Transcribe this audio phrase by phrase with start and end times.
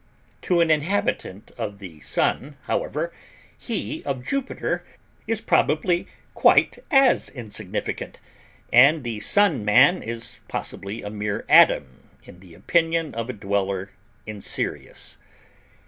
[0.41, 3.13] To an inhabitant of the Sun, however,
[3.55, 4.83] he of Jupiter
[5.27, 8.19] is probably quite as insignificant,
[8.73, 13.91] and the Sun man is possibly a mere atom in the opinion of a dweller
[14.25, 15.19] in Sirius.